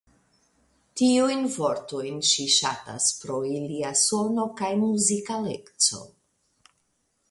Tiujn 1.01 1.43
vortojn 1.57 2.17
ŝi 2.31 2.47
ŝatas 2.55 3.11
pro 3.21 3.39
ilia 3.61 3.95
sono 4.07 4.49
kaj 4.63 4.75
muzikaleco. 4.89 6.05